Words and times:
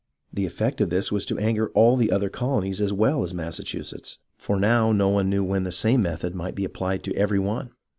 The 0.33 0.47
effect 0.47 0.81
of 0.81 0.89
this 0.89 1.11
was 1.11 1.27
to 1.27 1.37
anger 1.37 1.69
all 1.75 1.95
the 1.95 2.11
other 2.11 2.31
colonies 2.31 2.81
as 2.81 2.91
well 2.91 3.21
as 3.21 3.33
Massachu 3.35 3.85
setts, 3.85 4.17
for 4.35 4.59
now 4.59 4.91
no 4.91 5.09
one 5.09 5.29
knew 5.29 5.43
when 5.43 5.63
the 5.63 5.71
same 5.71 6.01
method 6.01 6.33
might 6.33 6.55
be 6.55 6.65
applied 6.65 7.03
to 7.03 7.15
every 7.15 7.37
one. 7.37 7.69